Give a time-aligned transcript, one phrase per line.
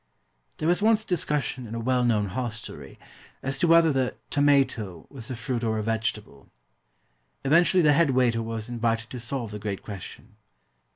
[0.57, 2.97] There was once a discussion in a well known hostelry,
[3.43, 6.49] as to whether the Tomato was a fruit or a vegetable.
[7.45, 10.37] Eventually the head waiter was invited to solve the great question.